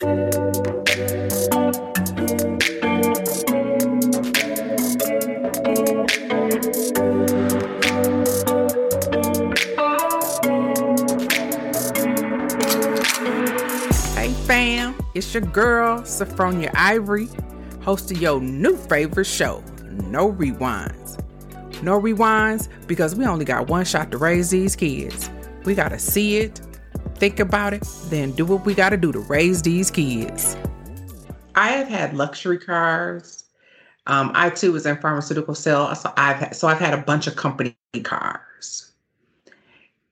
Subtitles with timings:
[0.00, 0.10] Hey
[14.46, 17.28] fam, it's your girl, Sophronia Ivory,
[17.80, 19.64] host of your new favorite show,
[20.04, 21.20] No Rewinds.
[21.82, 25.28] No Rewinds because we only got one shot to raise these kids.
[25.64, 26.60] We gotta see it,
[27.18, 30.56] think about it, then do what we gotta do to raise these kids.
[31.54, 33.44] I have had luxury cars.
[34.06, 37.26] Um, I too was in pharmaceutical sales, so I've had, so I've had a bunch
[37.26, 38.92] of company cars,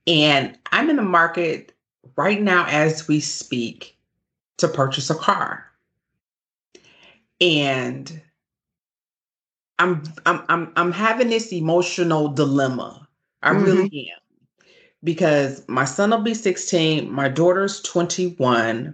[0.06, 1.72] and I'm in the market
[2.16, 3.96] right now as we speak
[4.58, 5.64] to purchase a car.
[7.40, 8.20] And
[9.78, 13.08] I'm I'm I'm I'm having this emotional dilemma.
[13.42, 13.62] I Mhm.
[13.64, 14.25] really am.
[15.06, 18.92] Because my son will be 16, my daughter's 21.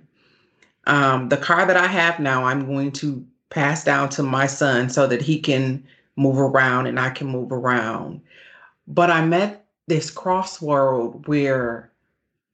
[0.87, 4.91] Um, the car that I have now, I'm going to pass down to my son
[4.91, 5.83] so that he can
[6.17, 8.21] move around and I can move around.
[8.87, 11.91] But I'm at this crossroad where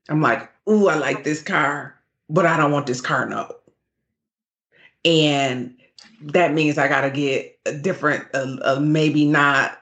[0.08, 1.98] I'm like, ooh, I like this car,
[2.30, 3.56] but I don't want this car no.
[5.04, 5.74] And
[6.20, 9.77] that means I got to get a different, uh, uh, maybe not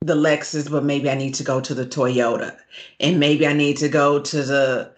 [0.00, 2.56] the Lexus, but maybe I need to go to the Toyota.
[3.00, 4.94] And maybe I need to go to the,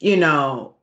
[0.00, 0.76] you know,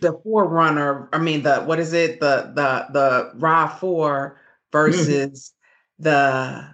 [0.00, 1.08] the 4Runner.
[1.12, 2.20] I mean, the, what is it?
[2.20, 4.34] The, the, the RAV4
[4.72, 5.52] versus
[5.98, 6.66] the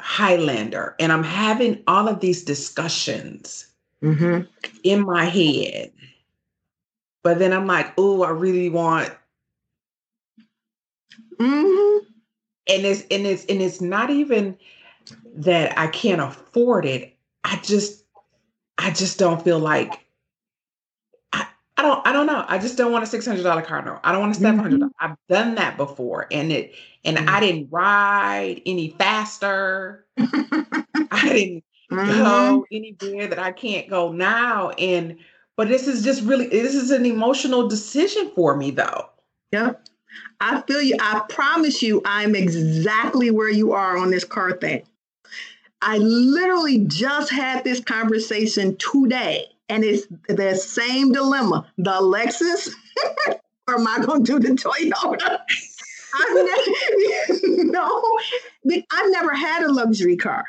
[0.00, 0.94] Highlander.
[1.00, 3.66] And I'm having all of these discussions
[4.02, 4.46] Mm-hmm.
[4.82, 5.92] in my head.
[7.22, 9.12] But then I'm like, oh, I really want
[11.38, 12.04] Mm-hmm.
[12.68, 14.58] and it's and it's and it's not even
[15.36, 17.16] that I can't afford it.
[17.44, 18.04] I just
[18.78, 20.06] I just don't feel like
[21.32, 22.44] I, I don't I don't know.
[22.48, 23.98] I just don't want a six hundred dollar car no.
[24.04, 24.80] I don't want a seven hundred.
[24.80, 24.90] Mhm.
[24.98, 27.28] I've done that before and it and Mhm.
[27.28, 30.06] I didn't ride any faster.
[30.18, 32.22] I didn't Mm-hmm.
[32.22, 34.70] go anywhere that I can't go now.
[34.70, 35.18] And
[35.56, 39.08] but this is just really this is an emotional decision for me though.
[39.52, 39.88] Yep.
[40.40, 40.96] I feel you.
[41.00, 44.82] I promise you, I'm exactly where you are on this car thing.
[45.82, 51.66] I literally just had this conversation today, and it's the same dilemma.
[51.78, 52.70] The Lexus,
[53.68, 55.38] or am I going to do the Toyota?
[56.12, 58.02] I've never, no,
[58.92, 60.44] I've never had a luxury car.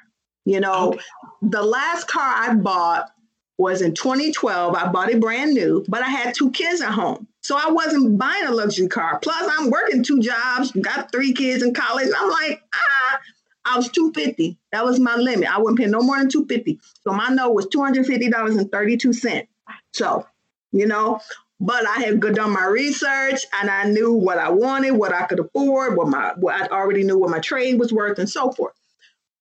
[0.46, 1.00] You know, Okay.
[1.44, 3.12] the last car I bought
[3.58, 4.74] was in 2012.
[4.75, 7.28] I bought it brand new, but I had two kids at home.
[7.42, 9.19] So I wasn't buying a luxury car.
[9.19, 12.09] Plus, I'm working two jobs, got three kids in college.
[12.18, 13.19] I'm like, ah,
[13.66, 14.58] I was 250.
[14.72, 15.50] That was my limit.
[15.54, 16.80] I wouldn't pay no more than 250.
[17.04, 19.48] So my note was $250.32.
[19.94, 20.26] So,
[20.72, 21.20] you know,
[21.60, 25.40] but I had done my research and I knew what I wanted, what I could
[25.40, 28.74] afford, what my what I already knew what my trade was worth and so forth.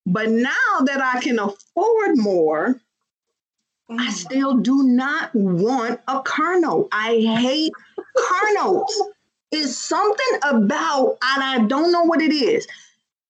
[0.05, 2.81] But now that I can afford more,
[3.89, 4.11] I mm.
[4.11, 6.89] still do not want a car note.
[6.93, 9.03] I hate car notes.
[9.53, 12.69] It's something about, and I don't know what it is.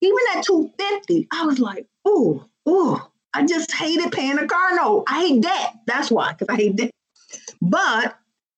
[0.03, 3.00] Even at 250, I was like, ooh, ooh,
[3.34, 5.05] I just hated paying a car note.
[5.06, 5.75] I hate debt.
[5.87, 6.91] That's why, because I hate debt.
[7.61, 8.16] But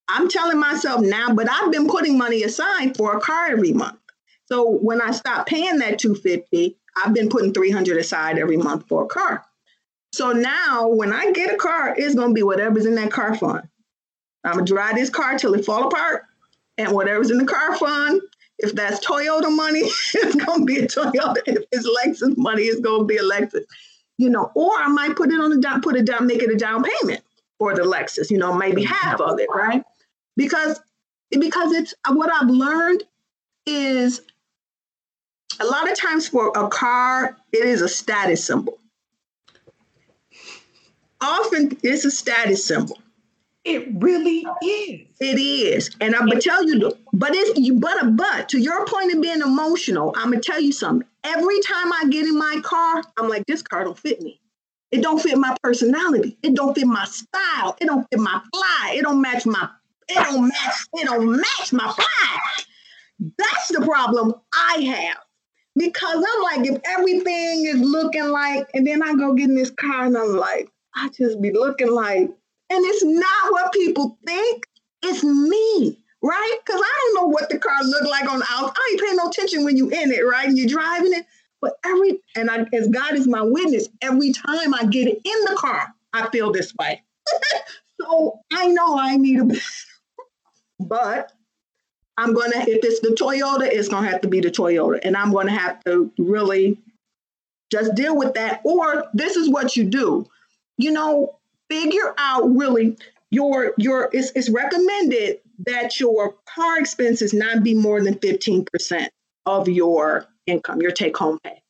[0.08, 3.98] I'm telling myself now, but I've been putting money aside for a car every month.
[4.47, 9.04] So when I stop paying that 250, I've been putting 300 aside every month for
[9.04, 9.44] a car.
[10.14, 13.66] So now when I get a car, it's gonna be whatever's in that car fund.
[14.44, 16.25] I'm gonna drive this car till it fall apart,
[16.76, 18.20] and whatever's in the car fund,
[18.62, 19.80] if that's Toyota money,
[20.14, 21.36] it's gonna be a Toyota.
[21.46, 23.64] If it's Lexus money, it's gonna be a Lexus.
[24.18, 26.50] You know, or I might put it on the down, put it down, make it
[26.50, 27.22] a down payment
[27.58, 28.30] for the Lexus.
[28.30, 28.92] You know, maybe mm-hmm.
[28.92, 29.82] half of it, right?
[30.36, 30.80] Because
[31.30, 33.02] because it's what I've learned
[33.66, 34.20] is
[35.60, 38.78] a lot of times for a car, it is a status symbol
[41.22, 42.98] often it's a status symbol.
[43.64, 45.06] It really is.
[45.20, 47.74] It is, and I'm gonna tell you, but it's you.
[47.78, 51.06] But a but to your point of being emotional, I'm gonna tell you something.
[51.22, 54.40] Every time I get in my car, I'm like, this car don't fit me.
[54.90, 56.37] It don't fit my personality.
[56.42, 57.76] It don't fit my style.
[57.81, 58.94] It don't fit my fly.
[58.96, 59.69] It don't match my.
[60.08, 60.87] It don't match.
[60.94, 62.38] It don't match my fly.
[63.38, 65.19] That's the problem I have.
[65.76, 69.70] Because I'm like, if everything is looking like, and then I go get in this
[69.70, 72.31] car and I'm like, I just be looking like,
[72.72, 74.66] and it's not what people think.
[75.02, 76.58] It's me, right?
[76.64, 78.74] Because I don't know what the car look like on the outside.
[78.76, 80.48] I ain't paying no attention when you in it, right?
[80.48, 81.26] And you're driving it.
[81.60, 85.54] But every and I, as God is my witness, every time I get in the
[85.56, 87.02] car, I feel this way.
[88.00, 89.44] so I know I need a,
[90.80, 91.32] but
[92.16, 95.32] I'm gonna if it's the Toyota, it's gonna have to be the Toyota, and I'm
[95.32, 96.78] gonna have to really
[97.70, 98.62] just deal with that.
[98.64, 100.26] Or this is what you do,
[100.78, 101.38] you know,
[101.72, 102.96] figure out really
[103.30, 109.08] your your it's, it's recommended that your car expenses not be more than 15%
[109.46, 111.62] of your income, your take home pay.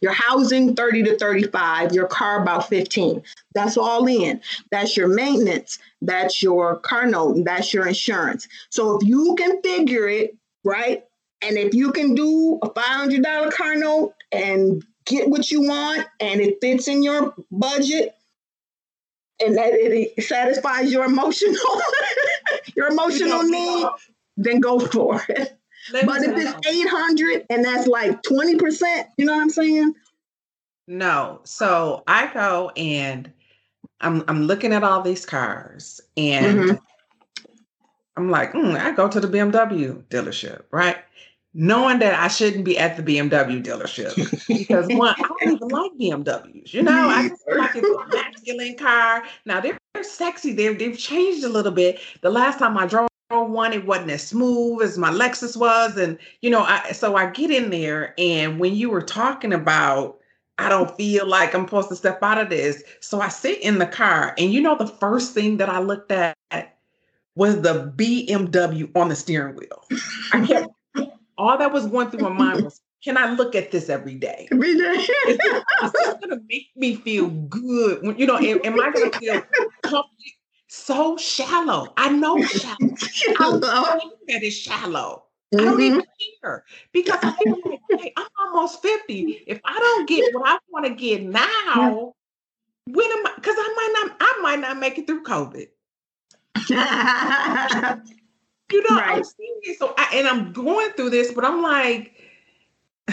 [0.00, 3.22] Your housing 30 to 35, your car about 15.
[3.54, 4.40] That's all in.
[4.70, 8.48] That's your maintenance, that's your car note, that's your insurance.
[8.70, 11.04] So if you can figure it, right?
[11.42, 16.40] And if you can do a $500 car note and get what you want and
[16.40, 18.15] it fits in your budget
[19.44, 21.82] and that it satisfies your emotional
[22.76, 23.86] your emotional need,
[24.36, 25.58] then go for it.
[25.92, 29.94] but if it's 800 and that's like 20%, you know what I'm saying?
[30.88, 31.40] No.
[31.44, 33.32] So I go and
[34.00, 36.76] I'm I'm looking at all these cars and mm-hmm.
[38.16, 40.98] I'm like, mm, I go to the BMW dealership, right?
[41.58, 44.14] Knowing that I shouldn't be at the BMW dealership
[44.46, 46.74] because one, I don't even like BMWs.
[46.74, 49.22] You know, I just like it's a masculine car.
[49.46, 50.52] Now they're, they're sexy.
[50.52, 51.98] They've they've changed a little bit.
[52.20, 56.16] The last time I drove one it wasn't as smooth as my lexus was and
[56.42, 60.18] you know i so i get in there and when you were talking about
[60.58, 63.78] i don't feel like i'm supposed to step out of this so i sit in
[63.78, 66.36] the car and you know the first thing that i looked at
[67.34, 69.84] was the bmw on the steering wheel
[70.32, 70.68] i kept
[71.38, 74.48] all that was going through my mind was can I look at this every day?
[74.50, 74.82] Every day.
[74.84, 75.44] it's,
[75.82, 78.18] it's going to make me feel good.
[78.18, 79.42] You know, am, am I going to feel
[80.68, 81.92] so shallow.
[81.96, 82.76] I know shallow.
[82.80, 85.24] I know that it's shallow.
[85.54, 85.60] Mm-hmm.
[85.60, 86.42] I don't even mm-hmm.
[86.42, 89.44] care because I feel like, hey, I'm almost 50.
[89.46, 92.14] If I don't get what I want to get now,
[92.86, 93.32] when am I?
[93.36, 95.68] Because I might not, I might not make it through COVID.
[98.72, 99.16] you know, right.
[99.16, 99.78] I'm serious.
[99.78, 102.14] So, I, and I'm going through this, but I'm like,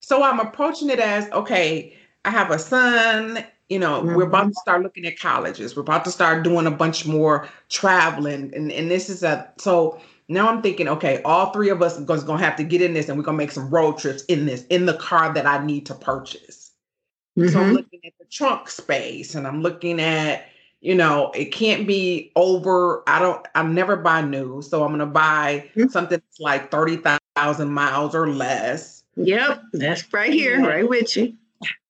[0.00, 1.96] so I'm approaching it as okay.
[2.24, 4.14] I have a son you know mm-hmm.
[4.14, 4.52] we're about to mm-hmm.
[4.52, 8.90] start looking at colleges we're about to start doing a bunch more traveling and, and
[8.90, 12.36] this is a so now i'm thinking okay all three of us are going to
[12.44, 14.64] have to get in this and we're going to make some road trips in this
[14.66, 16.72] in the car that i need to purchase
[17.38, 17.48] mm-hmm.
[17.48, 17.76] so i'm mm-hmm.
[17.76, 20.46] looking at the trunk space and i'm looking at
[20.84, 24.98] you know it can't be over i don't i never buy new so i'm going
[25.00, 25.88] to buy mm-hmm.
[25.88, 30.66] something that's like 30,000 miles or less yep that's right here yeah.
[30.66, 31.34] right with you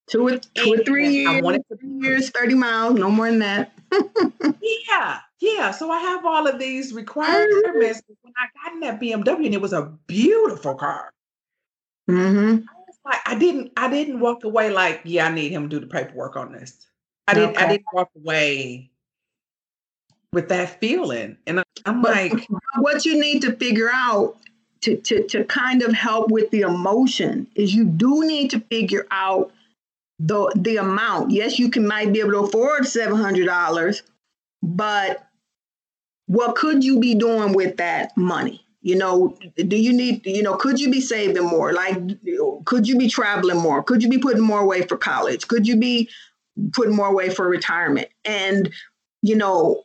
[0.07, 1.37] Two or, two or three years.
[1.37, 3.71] I wanted to be years, 30 miles, no more than that.
[4.87, 5.71] yeah, yeah.
[5.71, 8.03] So I have all of these requirements.
[8.21, 11.11] when I got in that BMW, and it was a beautiful car.
[12.07, 12.67] Mm-hmm.
[12.67, 15.79] I, like, I didn't I didn't walk away like, yeah, I need him to do
[15.79, 16.85] the paperwork on this.
[17.27, 17.65] I didn't okay.
[17.65, 18.89] I didn't walk away
[20.33, 21.37] with that feeling.
[21.47, 24.37] And I'm but like what you need to figure out
[24.81, 29.07] to, to to kind of help with the emotion is you do need to figure
[29.11, 29.51] out
[30.19, 31.31] the the amount.
[31.31, 34.03] Yes, you can might be able to afford seven hundred dollars,
[34.61, 35.27] but
[36.27, 38.65] what could you be doing with that money?
[38.81, 41.73] You know, do you need, you know, could you be saving more?
[41.73, 41.97] Like,
[42.65, 43.81] could you be traveling more?
[43.81, 45.47] Could you be putting more away for college?
[45.47, 46.07] Could you be
[46.73, 48.09] putting more away for retirement?
[48.23, 48.71] And,
[49.21, 49.83] you know,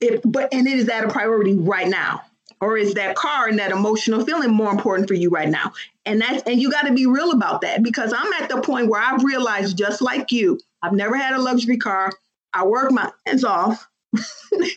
[0.00, 2.22] if, but, and it is that a priority right now?
[2.60, 5.72] Or is that car and that emotional feeling more important for you right now?
[6.06, 8.88] And that's and you got to be real about that because I'm at the point
[8.88, 12.10] where I've realized just like you, I've never had a luxury car.
[12.54, 13.86] I work my hands off.
[14.12, 14.70] and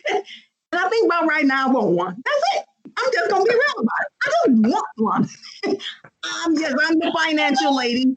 [0.74, 2.24] I think about right now I want one.
[2.26, 2.66] That's it.
[2.98, 4.08] I'm just gonna be real about it.
[4.24, 5.30] I don't want one.
[6.24, 8.16] I'm just I'm the financial lady,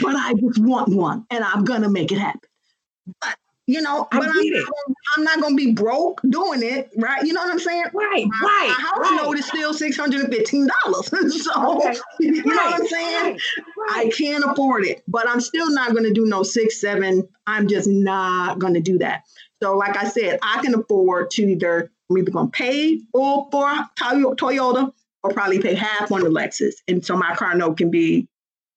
[0.00, 2.40] but I just want one and I'm gonna make it happen.
[3.20, 6.90] But you know, I but I'm not, gonna, I'm not, gonna be broke doing it,
[6.96, 7.24] right?
[7.24, 7.84] You know what I'm saying?
[7.94, 8.68] Right, my, right.
[8.68, 9.20] My house right.
[9.22, 11.06] note is still six hundred and fifteen dollars.
[11.44, 11.96] so okay.
[12.20, 13.38] you know right, what I'm saying?
[13.78, 17.28] Right, I can't afford it, but I'm still not gonna do no six, seven.
[17.46, 19.22] I'm just not gonna do that.
[19.62, 23.68] So, like I said, I can afford to either I'm either gonna pay full for
[23.96, 28.28] Toyota or probably pay half on the Lexus, and so my car note can be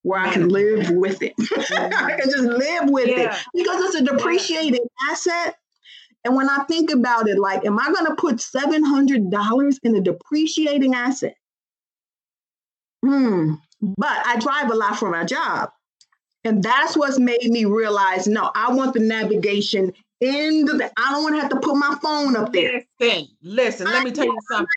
[0.06, 1.34] where I can live with it.
[1.40, 3.34] I can just live with yeah.
[3.34, 5.10] it because it's a depreciated yeah.
[5.10, 5.56] asset.
[6.24, 10.00] And when I think about it, like, am I going to put $700 in a
[10.00, 11.34] depreciating asset?
[13.04, 13.54] Hmm.
[13.80, 15.70] But I drive a lot for my job.
[16.44, 21.22] And that's what's made me realize no, I want the navigation in the I don't
[21.22, 22.84] want to have to put my phone up there.
[23.00, 24.68] Listen, listen, let me tell you something.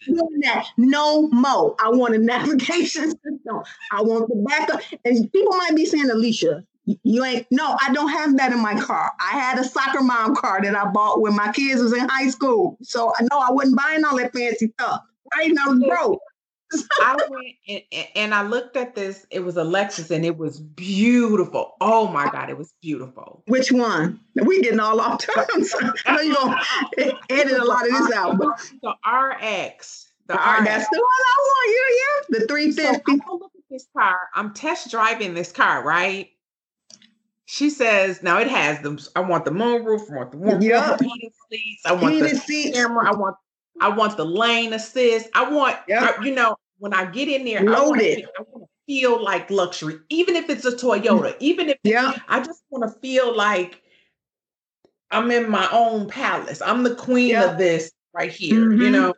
[0.77, 1.75] No more.
[1.79, 3.62] I want a navigation system.
[3.91, 4.81] I want the backup.
[5.05, 6.63] And people might be saying, Alicia,
[7.03, 9.12] You ain't no, I don't have that in my car.
[9.19, 12.29] I had a soccer mom car that I bought when my kids was in high
[12.29, 12.77] school.
[12.81, 15.01] So I know I wasn't buying all that fancy stuff.
[15.36, 15.51] Right?
[15.51, 16.19] Was broke.
[17.01, 19.25] I went and, and, I looked at this.
[19.31, 21.75] It was a Lexus and it was beautiful.
[21.81, 23.43] Oh my God, it was beautiful.
[23.47, 24.19] Which one?
[24.35, 25.73] We getting all off terms.
[26.05, 26.55] I know
[26.97, 28.38] you're to edit a lot of this out.
[28.38, 28.59] But.
[28.81, 30.11] The RX.
[30.27, 30.65] The, the RX.
[30.65, 31.69] That's the one I want.
[31.69, 32.39] You, yeah.
[32.39, 33.17] The 350.
[33.27, 34.19] So look at this car.
[34.35, 36.29] I'm test driving this car, right?
[37.45, 38.99] She says, now it has them.
[39.15, 40.11] I want the moonroof.
[40.11, 41.01] I want the warm yep.
[41.01, 41.81] heated seats.
[41.83, 42.77] I want heated the seats.
[42.77, 43.11] camera.
[43.11, 43.38] I want
[43.81, 45.29] I want the lane assist.
[45.33, 46.19] I want, yep.
[46.19, 48.25] I, you know, when I get in there, loaded.
[48.38, 52.13] I want to feel like luxury, even if it's a Toyota, even if yeah.
[52.27, 53.81] I just want to feel like
[55.12, 56.62] I'm in my own palace.
[56.62, 57.51] I'm the queen yep.
[57.51, 58.81] of this right here, mm-hmm.
[58.81, 59.13] you know.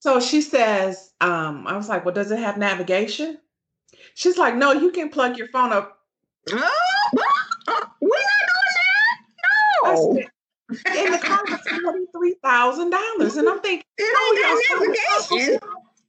[0.00, 3.38] So she says, um, I was like, Well, does it have navigation?
[4.14, 5.98] She's like, No, you can plug your phone up.
[6.52, 6.70] Oh,
[8.00, 9.18] we're not doing that.
[9.84, 10.14] No.
[10.14, 10.29] Said,
[10.86, 14.86] and the car was forty three thousand dollars, and I'm thinking, oh,
[15.28, 15.58] navigation.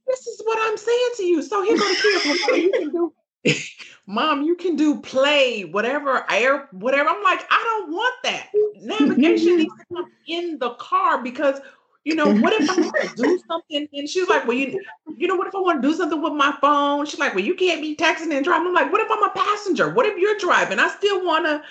[0.06, 1.42] This is what I'm saying to you.
[1.42, 2.64] So here go the kids.
[2.64, 3.12] you can do,
[4.06, 7.08] Mom, you can do play, whatever air, whatever.
[7.08, 8.48] I'm like, I don't want that.
[8.82, 11.60] Navigation needs to come in the car because
[12.04, 13.88] you know, what if I want to do something?
[13.92, 14.80] And she's like, Well, you
[15.16, 17.06] you know, what if I want to do something with my phone?
[17.06, 18.66] She's like, Well, you can't be texting and driving.
[18.66, 19.90] I'm like, what if I'm a passenger?
[19.90, 20.78] What if you're driving?
[20.78, 21.62] I still wanna.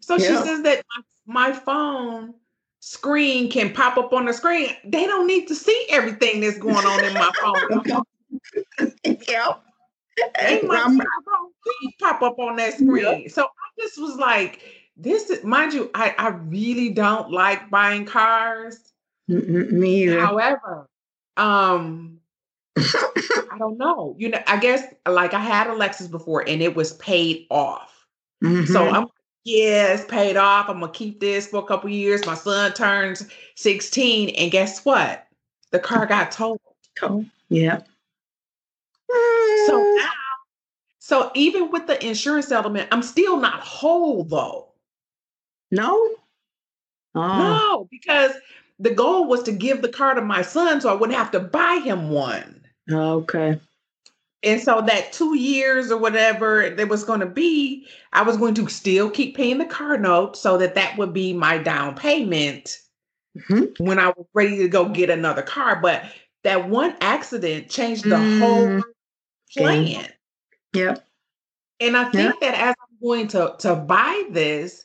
[0.00, 0.28] So yeah.
[0.28, 0.84] she says that
[1.26, 2.34] my, my phone
[2.80, 6.84] screen can pop up on the screen, they don't need to see everything that's going
[6.84, 8.04] on in my phone.
[9.28, 9.62] yep.
[10.38, 11.06] They might
[11.98, 13.22] pop up on that screen.
[13.22, 13.30] Yep.
[13.30, 14.60] So I just was like,
[14.96, 18.92] this is mind you, I, I really don't like buying cars.
[19.28, 20.20] Me either.
[20.20, 20.88] However,
[21.36, 22.18] um
[22.76, 24.14] I don't know.
[24.18, 28.06] You know, I guess like I had a Lexus before and it was paid off.
[28.42, 28.72] Mm-hmm.
[28.72, 29.06] So I'm
[29.44, 30.68] yeah, it's paid off.
[30.68, 32.26] I'm gonna keep this for a couple years.
[32.26, 35.26] My son turns 16, and guess what?
[35.70, 36.60] The car got totaled.
[37.02, 37.80] Oh, yeah.
[39.66, 40.10] So now,
[40.98, 44.68] so even with the insurance settlement, I'm still not whole though.
[45.70, 46.10] No.
[47.14, 47.38] Oh.
[47.38, 48.32] No, because
[48.78, 51.40] the goal was to give the car to my son so I wouldn't have to
[51.40, 52.62] buy him one.
[52.90, 53.60] Okay.
[54.42, 58.54] And so that two years or whatever there was going to be, I was going
[58.54, 62.78] to still keep paying the car note so that that would be my down payment
[63.36, 63.84] mm-hmm.
[63.84, 65.80] when I was ready to go get another car.
[65.82, 66.04] But
[66.42, 68.40] that one accident changed the mm-hmm.
[68.40, 68.82] whole
[69.52, 70.08] plan.
[70.72, 71.06] Yep.
[71.80, 72.40] And I think yep.
[72.40, 74.84] that as I'm going to to buy this,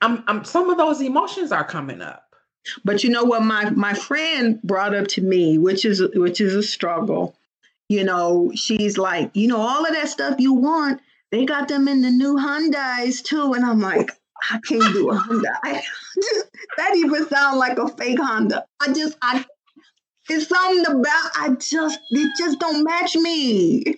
[0.00, 2.22] I'm, I'm some of those emotions are coming up.
[2.84, 6.54] But you know what my my friend brought up to me, which is which is
[6.54, 7.36] a struggle
[7.88, 11.00] you know, she's like, you know, all of that stuff you want,
[11.30, 13.52] they got them in the new Hyundais too.
[13.54, 14.10] And I'm like,
[14.50, 15.42] I can't do a Hyundai.
[16.76, 18.64] that even sounds like a fake Honda.
[18.80, 19.44] I just, I,
[20.28, 23.84] it's something about, I just, it just don't match me.
[23.86, 23.96] and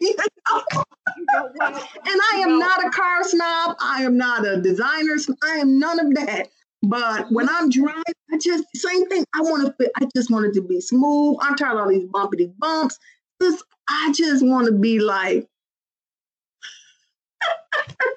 [1.36, 3.76] I am not a car snob.
[3.80, 5.16] I am not a designer.
[5.42, 6.48] I am none of that.
[6.82, 9.24] But when I'm driving, I just same thing.
[9.34, 9.72] I want to.
[9.72, 11.36] Fit, I just want it to be smooth.
[11.40, 12.98] I'm tired of all these bumpity bumps.
[13.40, 15.46] I just want to be like,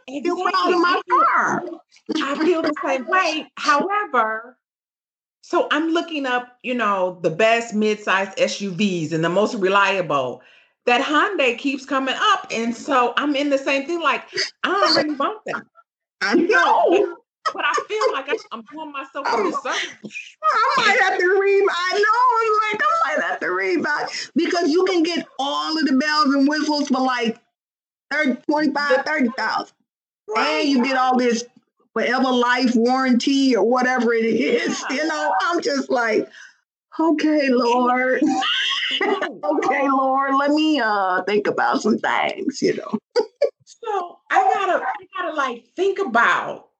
[0.07, 0.43] exactly.
[0.43, 1.63] get out of my car.
[2.17, 3.47] I feel the same way.
[3.57, 4.57] However,
[5.41, 10.41] so I'm looking up, you know, the best mid-sized SUVs and the most reliable.
[10.87, 14.01] That Hyundai keeps coming up, and so I'm in the same thing.
[14.01, 14.23] Like
[14.63, 15.69] I don't really want them.
[16.21, 17.17] I know
[17.53, 20.15] but I feel like I, am doing myself a disservice.
[20.43, 21.65] I might have to read.
[21.69, 22.37] I know.
[22.41, 25.97] I'm like, I might have to read back because you can get all of the
[25.97, 27.39] bells and whistles for like
[28.11, 29.75] 30, 25, 30,000.
[30.27, 30.47] Right.
[30.47, 31.43] And you get all this
[31.93, 34.83] forever life warranty or whatever it is.
[34.89, 36.29] You know, I'm just like,
[36.99, 38.21] okay, Lord.
[39.01, 42.99] okay, Lord, let me uh think about some things, you know.
[43.63, 46.70] so I gotta I gotta like think about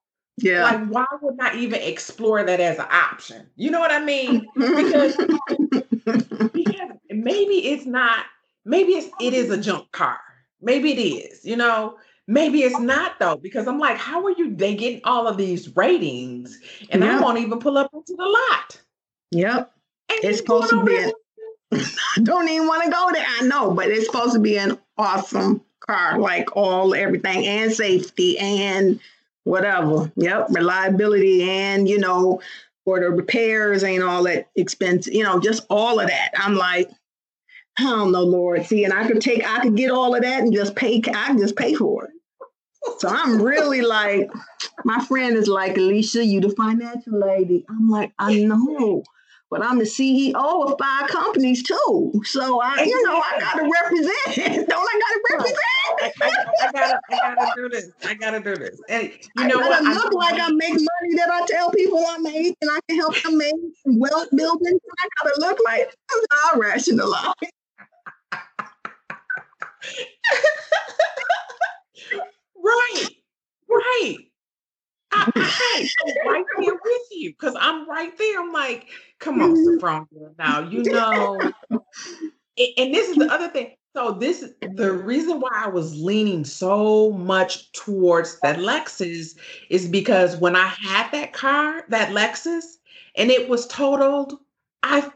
[0.42, 0.64] yeah.
[0.64, 3.48] Like, why would not even explore that as an option?
[3.56, 4.48] You know what I mean?
[4.56, 5.16] Because,
[6.54, 8.26] because maybe it's not,
[8.66, 10.20] maybe it's it is a junk car.
[10.62, 11.98] Maybe it is, you know.
[12.28, 15.76] Maybe it's not though, because I'm like, how are you they getting all of these
[15.76, 16.58] ratings?
[16.90, 18.82] And I won't even pull up into the lot.
[19.32, 19.72] Yep.
[20.10, 21.12] And it's supposed to be
[21.74, 23.26] I don't even want to go there.
[23.28, 28.38] I know, but it's supposed to be an awesome car, like all everything and safety
[28.38, 29.00] and
[29.44, 30.12] whatever.
[30.16, 32.42] Yep, reliability and you know,
[32.86, 35.14] for the repairs ain't all that expensive.
[35.14, 36.32] You know, just all of that.
[36.36, 36.90] I'm like,
[37.78, 38.66] I don't know, Lord.
[38.66, 41.02] See, and I could take, I could get all of that and just pay.
[41.14, 42.12] I just pay for it.
[43.00, 44.30] So I'm really like,
[44.84, 47.64] my friend is like, Alicia, you the financial lady.
[47.70, 49.04] I'm like, I know,
[49.52, 52.22] but I'm the CEO of five companies too.
[52.24, 54.70] So I, you know, I gotta represent.
[54.70, 55.60] Don't I gotta represent?
[56.00, 57.92] I, I, I, gotta, I gotta do this.
[58.06, 58.80] I gotta do this.
[58.88, 59.84] And you know I what?
[59.84, 62.98] gotta look like I make money that I tell people I make, and I can
[62.98, 63.54] help them make
[63.86, 64.80] wealth building.
[65.00, 67.34] I gotta look like I'm not rationalize.
[72.56, 73.10] right,
[73.70, 74.31] right.
[75.12, 78.40] I, I, I'm right there with you because I'm right there.
[78.40, 78.88] I'm like,
[79.20, 80.38] come on, Sophronia.
[80.38, 81.42] Now you know.
[82.78, 83.76] and, this is the other thing.
[83.96, 89.36] So this the reason why I was leaning so much towards that Lexus
[89.70, 92.78] is because when I had that car, that Lexus,
[93.16, 94.40] and it was totaled,
[94.82, 95.12] I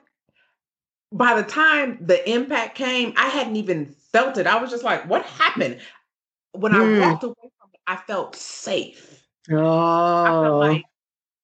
[1.12, 4.48] by the time the impact came, I hadn't even felt it.
[4.48, 5.80] I was just like, what happened?
[6.52, 7.00] When I Hmm.
[7.00, 9.25] walked away from it, I felt safe.
[9.52, 10.84] Oh, like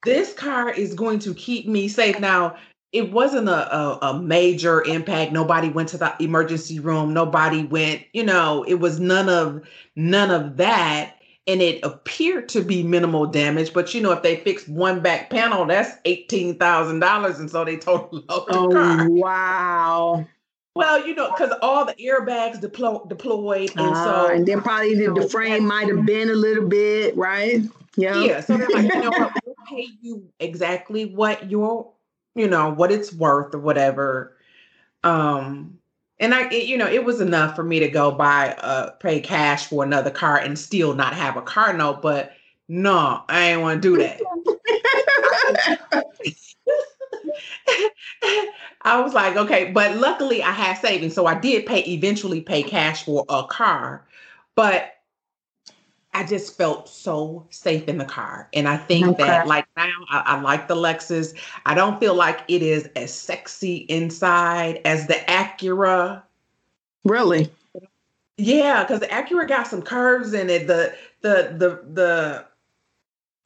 [0.03, 2.19] this car is going to keep me safe.
[2.19, 2.55] Now,
[2.91, 5.31] it wasn't a, a, a major impact.
[5.31, 7.13] Nobody went to the emergency room.
[7.13, 9.61] Nobody went, you know, it was none of
[9.95, 11.15] none of that.
[11.47, 13.73] And it appeared to be minimal damage.
[13.73, 17.39] But you know, if they fixed one back panel, that's eighteen thousand dollars.
[17.39, 19.07] And so they totaled the oh car.
[19.09, 20.27] wow.
[20.75, 23.71] Well, you know, because all the airbags deplo- deployed.
[23.71, 27.15] And Ah, so and then probably the, the frame might have been a little bit,
[27.17, 27.61] right?
[27.97, 28.23] Yeah.
[28.23, 31.91] Yeah, so they're like, you know what, we'll pay you exactly what your,
[32.35, 34.37] you know, what it's worth or whatever.
[35.03, 35.77] Um,
[36.19, 39.19] and I, it, you know, it was enough for me to go buy, uh, pay
[39.19, 42.01] cash for another car and still not have a car note.
[42.01, 42.33] But
[42.67, 44.21] no, I ain't want to do that.
[48.83, 52.63] I was like, okay, but luckily I had savings, so I did pay eventually pay
[52.63, 54.05] cash for a car,
[54.55, 54.93] but
[56.13, 60.23] I just felt so safe in the car, and I think that like now I,
[60.25, 61.33] I like the Lexus.
[61.65, 66.21] I don't feel like it is as sexy inside as the Acura.
[67.05, 67.49] really?
[68.37, 70.67] Yeah, because the Acura got some curves in it.
[70.67, 72.45] The the the the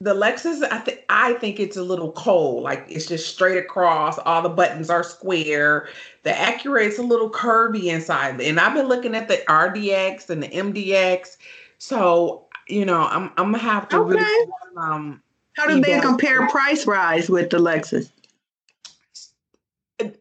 [0.02, 2.64] the Lexus, I think I think it's a little cold.
[2.64, 4.18] Like it's just straight across.
[4.20, 5.88] All the buttons are square.
[6.24, 8.40] The Acura is a little curvy inside.
[8.42, 11.38] And I've been looking at the RDX and the MDX.
[11.78, 14.16] So you know, I'm I'm gonna have to Okay.
[14.16, 15.22] really um
[15.56, 18.10] How do they compare price rise with the Lexus?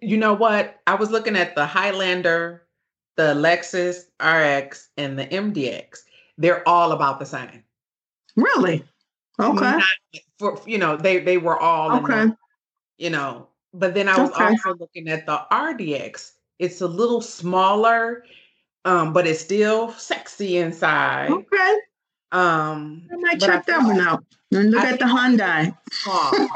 [0.01, 0.81] you know what?
[0.87, 2.63] I was looking at the Highlander,
[3.17, 6.05] the Lexus RX, and the MDX.
[6.39, 7.65] They're all about the same.
[8.37, 8.85] Really?
[9.41, 9.55] Okay.
[9.61, 9.83] Not
[10.39, 12.33] for you know, they they were all in the- Okay.
[12.99, 13.49] you know.
[13.73, 14.45] But then I was Okay.
[14.45, 16.33] also looking at the RDX.
[16.61, 18.25] It's a little smaller,
[18.85, 21.31] um, but it's still sexy inside.
[21.31, 21.77] Okay.
[22.35, 24.25] Um, I might but I check that one out.
[24.51, 25.77] And look I at the Hyundai.
[25.93, 26.49] small.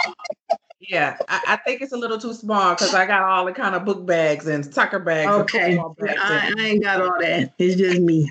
[0.80, 3.76] yeah, I, I think it's a little too small because I got all the kind
[3.76, 5.30] of book bags and tucker bags.
[5.30, 5.76] Okay.
[5.76, 7.54] bags I, I ain't got all that.
[7.58, 8.28] It's just me.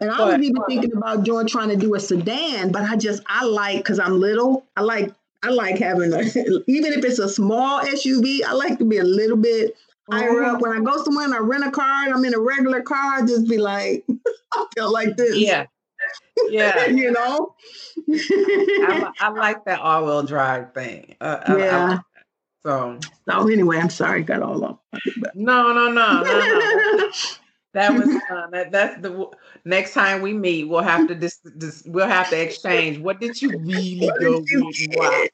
[0.00, 3.22] And I was even thinking about doing trying to do a sedan, but I just
[3.28, 4.66] I like because I'm little.
[4.76, 6.22] I like I like having a
[6.66, 8.42] even if it's a small SUV.
[8.44, 9.76] I like to be a little bit
[10.10, 10.60] higher up.
[10.60, 13.20] When I go somewhere and I rent a car and I'm in a regular car,
[13.20, 14.04] I just be like
[14.54, 15.36] I feel like this.
[15.36, 15.66] Yeah,
[16.48, 16.86] yeah.
[16.86, 17.54] you know.
[18.08, 21.16] I, I like that all-wheel drive thing.
[21.20, 21.88] Uh, I- I yeah.
[21.88, 22.00] like.
[22.64, 22.98] So
[23.28, 24.78] So anyway, I'm sorry, I got all off.
[25.34, 27.10] no, no, no, no, no.
[27.74, 28.50] That was fun.
[28.50, 29.30] That, that's the
[29.64, 30.64] next time we meet.
[30.64, 32.98] We'll have to dis, dis, We'll have to exchange.
[32.98, 35.30] What did you really go with?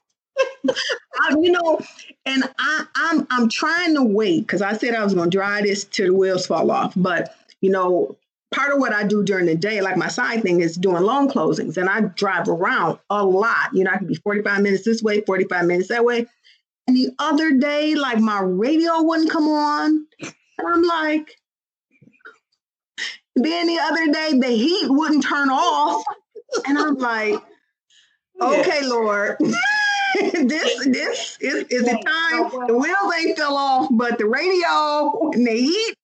[1.21, 1.81] I, you know,
[2.27, 5.65] and I, I'm I'm trying to wait because I said I was going to drive
[5.65, 6.93] this till the wheels fall off.
[6.95, 8.17] But you know,
[8.51, 11.29] part of what I do during the day, like my side thing, is doing loan
[11.29, 13.75] closings, and I drive around a lot.
[13.75, 16.27] You know, I can be 45 minutes this way, 45 minutes that way.
[16.87, 21.37] And the other day, like my radio wouldn't come on, and I'm like.
[23.41, 26.03] Then the other day, the heat wouldn't turn off,
[26.67, 27.41] and I'm like,
[28.41, 29.37] okay, Lord.
[30.15, 32.67] this this is, is the time.
[32.67, 35.95] The wheels ain't fell off, but the radio and the heat,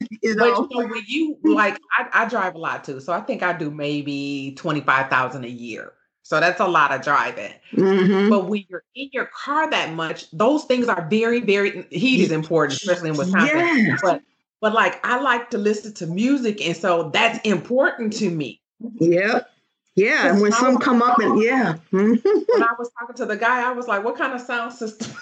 [0.22, 0.68] you But know.
[0.70, 3.52] you know, when you like, I, I drive a lot too, so I think I
[3.52, 5.92] do maybe twenty five thousand a year.
[6.22, 7.52] So that's a lot of driving.
[7.72, 8.30] Mhm.
[8.30, 12.30] But when you're in your car that much, those things are very, very heat is
[12.30, 13.58] important, especially in Wisconsin.
[13.58, 14.00] Yes.
[14.02, 14.22] But
[14.60, 18.60] but like I like to listen to music, and so that's important to me.
[19.00, 19.50] Yep.
[19.96, 20.30] Yeah.
[20.32, 21.74] And when some come up and yeah.
[21.90, 22.22] When
[22.62, 25.12] I was talking to the guy, I was like, "What kind of sound system?"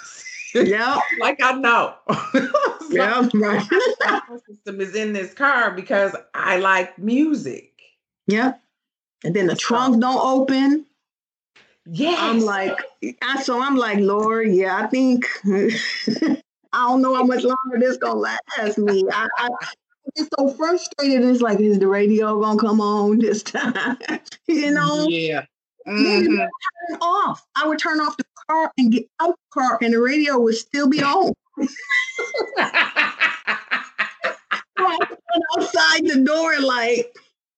[0.54, 0.98] Is it?" Yep.
[1.20, 1.94] like I know.
[2.90, 3.28] yeah.
[3.34, 3.66] Right.
[4.02, 7.72] sound system is in this car because I like music.
[8.26, 8.54] Yeah.
[9.24, 10.86] and then the trunk don't open.
[11.90, 12.78] Yeah, I'm like,
[13.22, 16.36] I, so I'm like, Lord, yeah, I think I
[16.72, 19.04] don't know how much longer this gonna last me.
[19.10, 19.48] I, I
[20.14, 21.24] get so frustrated.
[21.24, 23.96] It's like, is the radio gonna come on this time?
[24.46, 25.06] you know?
[25.08, 25.46] Yeah.
[25.86, 26.36] Mm-hmm.
[26.36, 27.46] Turn off.
[27.56, 30.54] I would turn off the car and get out the car, and the radio would
[30.56, 31.32] still be on.
[34.78, 35.20] I went
[35.56, 37.14] outside the door, like,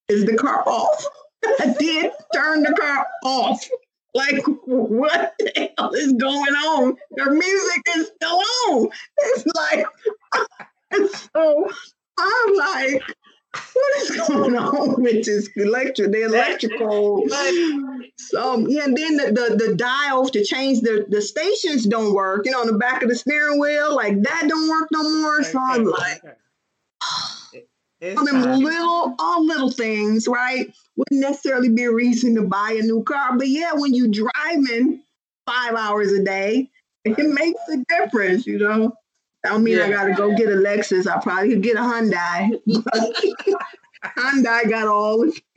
[0.09, 1.07] is the car off?
[1.45, 3.65] I did turn the car off.
[4.13, 6.97] Like, what the hell is going on?
[7.13, 8.89] Their music is still on.
[9.19, 9.87] It's like,
[11.35, 11.71] so
[12.19, 13.03] I'm like,
[13.53, 17.27] what is going on with this electric, the electrical?
[18.17, 22.47] So yeah, and then the, the, the dials to change the, the stations don't work.
[22.47, 25.43] You know, on the back of the steering wheel, like that don't work no more.
[25.43, 26.23] So I'm like,
[28.17, 30.73] all them little, all little things, right?
[30.97, 35.03] Wouldn't necessarily be a reason to buy a new car, but yeah, when you driving
[35.47, 36.71] five hours a day,
[37.05, 38.95] it makes a difference, you know.
[39.45, 39.85] I don't mean yeah.
[39.85, 41.07] I gotta go get a Lexus.
[41.07, 42.61] I probably could get a Hyundai.
[44.05, 45.41] Hyundai got all of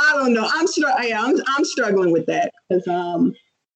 [0.00, 0.48] I don't know.
[0.52, 3.34] I'm str- yeah, I'm I'm struggling with that because um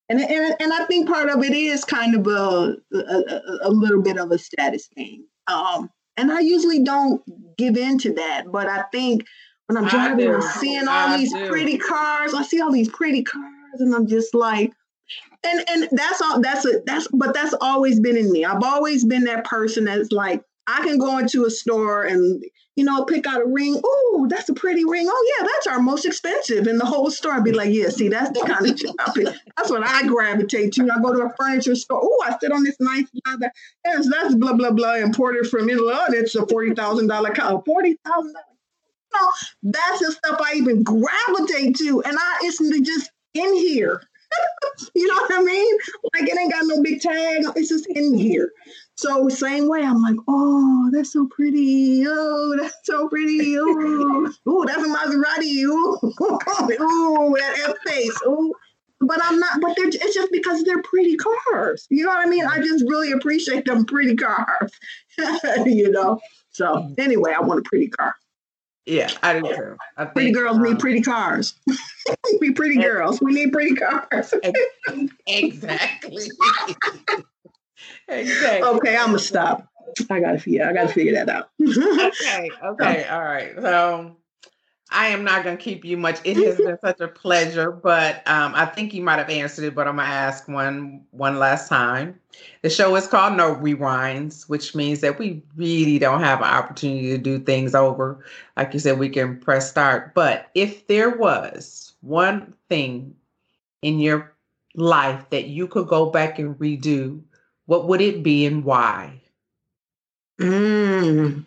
[0.08, 4.02] and, and and I think part of it is kind of a a, a little
[4.02, 5.24] bit of a status thing.
[5.46, 7.22] Um and I usually don't
[7.56, 9.24] give in to that, but I think
[9.66, 11.48] when I'm driving and seeing all I these do.
[11.48, 14.72] pretty cars, I see all these pretty cars, and I'm just like,
[15.44, 16.40] and and that's all.
[16.40, 18.44] That's a that's but that's always been in me.
[18.44, 22.42] I've always been that person that's like, I can go into a store and
[22.76, 23.80] you know, pick out a ring.
[23.84, 25.06] Oh, that's a pretty ring.
[25.08, 27.34] Oh, yeah, that's our most expensive in the whole store.
[27.34, 29.26] I'd be like, yeah, see, that's the kind of shopping.
[29.56, 30.88] That's what I gravitate to.
[30.90, 32.00] I go to a furniture store.
[32.02, 33.52] Oh, I sit on this nice leather.
[33.84, 35.92] Yes, that's blah, blah, blah, imported from Italy.
[35.94, 37.62] Oh, it's a $40,000 car.
[37.62, 37.96] $40,000.
[39.14, 39.30] No,
[39.64, 42.02] that's the stuff I even gravitate to.
[42.04, 44.00] And I, it's just in here.
[44.94, 45.78] you know what I mean?
[46.14, 47.44] Like it ain't got no big tag.
[47.56, 48.52] It's just in here.
[48.96, 52.04] So same way, I'm like, oh, that's so pretty.
[52.06, 53.56] Oh, that's so pretty.
[53.58, 55.64] Oh, oh that's a Maserati.
[55.66, 58.16] Oh, oh, that F face.
[58.24, 58.54] Oh,
[59.00, 59.60] but I'm not.
[59.60, 59.88] But they're.
[59.88, 61.86] It's just because they're pretty cars.
[61.90, 62.46] You know what I mean?
[62.46, 64.72] I just really appreciate them pretty cars.
[65.66, 66.20] you know.
[66.50, 68.14] So anyway, I want a pretty car.
[68.86, 69.76] Yeah, I do too.
[69.96, 71.54] I think, pretty girls um, need pretty cars.
[72.40, 73.20] we pretty girls.
[73.20, 74.34] We need pretty cars.
[75.26, 76.16] exactly.
[78.08, 78.68] exactly.
[78.68, 79.68] Okay, I'm gonna stop.
[80.10, 80.66] I gotta figure.
[80.66, 81.50] I gotta figure that out.
[81.62, 82.50] okay.
[82.64, 83.06] Okay.
[83.06, 83.52] All right.
[83.56, 84.16] So
[84.92, 86.18] I am not going to keep you much.
[86.24, 89.74] It has been such a pleasure, but um, I think you might have answered it.
[89.74, 92.18] But I'm going to ask one one last time.
[92.62, 97.10] The show is called No Rewinds, which means that we really don't have an opportunity
[97.10, 98.24] to do things over.
[98.56, 100.14] Like you said, we can press start.
[100.14, 103.14] But if there was one thing
[103.82, 104.32] in your
[104.74, 107.20] life that you could go back and redo,
[107.66, 109.20] what would it be and why?
[110.40, 111.44] Mm,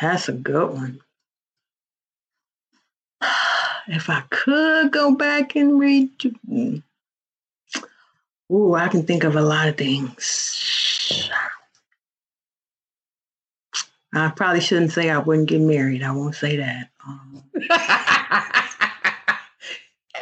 [0.00, 1.00] that's a good one
[3.88, 6.10] if I could go back and read,
[8.52, 11.30] ooh, I can think of a lot of things.
[14.14, 16.02] I probably shouldn't say I wouldn't get married.
[16.02, 16.88] I won't say that.
[17.06, 17.42] Um,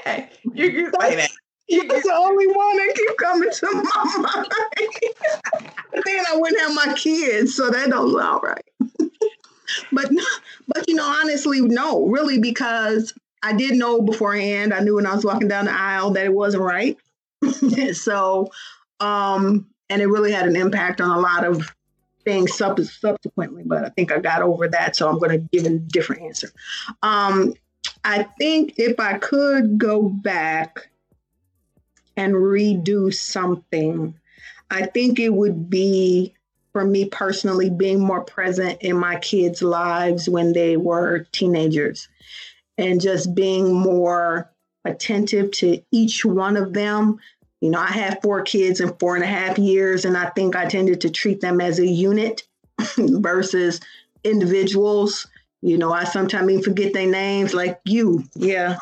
[0.05, 1.31] hey, you can say that.
[1.89, 4.47] That's the only one that keep coming to my mind.
[6.05, 8.65] then I wouldn't have my kids, so that don't all right.
[9.93, 10.11] but
[10.69, 14.73] but you know, honestly, no, really, because I did know beforehand.
[14.73, 16.97] I knew when I was walking down the aisle that it wasn't right.
[17.93, 18.51] so,
[19.01, 21.71] um, and it really had an impact on a lot of
[22.25, 23.63] things sub- subsequently.
[23.63, 26.49] But I think I got over that, so I'm going to give a different answer.
[27.03, 27.53] Um,
[28.03, 30.89] I think if I could go back
[32.17, 34.15] and redo something,
[34.71, 36.33] I think it would be
[36.73, 42.09] for me personally being more present in my kids' lives when they were teenagers
[42.79, 44.51] and just being more
[44.85, 47.19] attentive to each one of them.
[47.61, 50.55] You know, I have four kids in four and a half years, and I think
[50.55, 52.43] I tended to treat them as a unit
[52.97, 53.81] versus
[54.23, 55.27] individuals.
[55.63, 58.77] You know, I sometimes even forget their names, like you, yeah.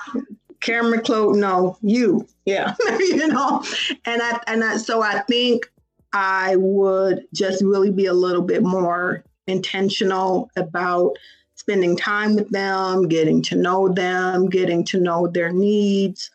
[0.60, 3.64] Cameron Claude, no, you, yeah, you know,
[4.04, 5.70] and I and I, so I think
[6.12, 11.16] I would just really be a little bit more intentional about
[11.62, 16.28] spending time with them, getting to know them, getting to know their needs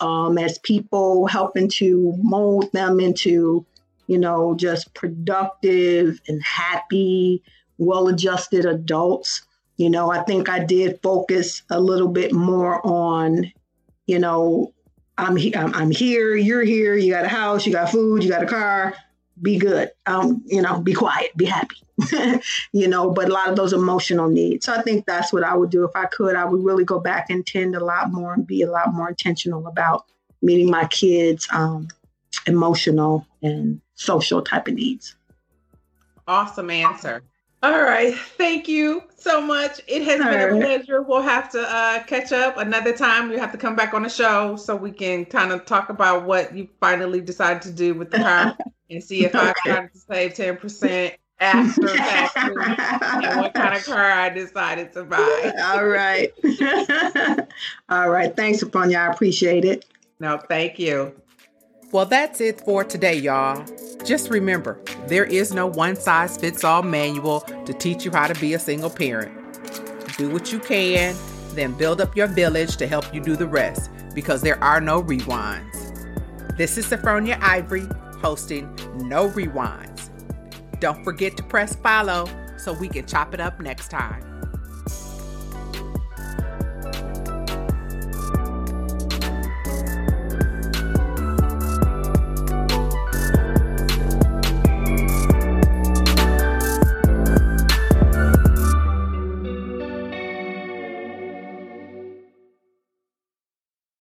[0.00, 3.64] um, as people, helping to mold them into,
[4.08, 7.42] you know, just productive and happy,
[7.78, 9.40] well adjusted adults.
[9.78, 13.50] You know, I think I did focus a little bit more on,
[14.06, 14.74] you know,
[15.16, 18.28] I'm, he- I'm I'm here, you're here, you got a house, you got food, you
[18.28, 18.94] got a car,
[19.44, 19.92] be good.
[20.06, 21.76] Um, you know, be quiet, be happy.
[22.72, 24.66] you know, but a lot of those emotional needs.
[24.66, 26.34] So I think that's what I would do if I could.
[26.34, 29.08] I would really go back and tend a lot more and be a lot more
[29.10, 30.06] intentional about
[30.42, 31.88] meeting my kids' um,
[32.46, 35.14] emotional and social type of needs.
[36.26, 37.22] Awesome answer.
[37.64, 38.14] All right.
[38.14, 39.80] Thank you so much.
[39.86, 41.00] It has All been a pleasure.
[41.00, 43.32] We'll have to uh, catch up another time.
[43.32, 46.26] You have to come back on the show so we can kind of talk about
[46.26, 48.54] what you finally decided to do with the car
[48.90, 49.34] and see if.
[49.34, 55.04] I decided to save 10% after taxes and what kind of car I decided to
[55.04, 55.52] buy.
[55.62, 56.34] All right.
[57.88, 58.36] All right.
[58.36, 59.08] Thanks, Sophronia.
[59.08, 59.86] I appreciate it.
[60.20, 61.14] No, thank you.
[61.92, 63.64] Well, that's it for today, y'all.
[64.04, 68.38] Just remember, there is no one size fits all manual to teach you how to
[68.40, 69.32] be a single parent.
[70.16, 71.14] Do what you can,
[71.52, 75.02] then build up your village to help you do the rest because there are no
[75.02, 76.56] rewinds.
[76.56, 77.86] This is Sophronia Ivory
[78.20, 80.10] hosting No Rewinds.
[80.80, 84.22] Don't forget to press follow so we can chop it up next time.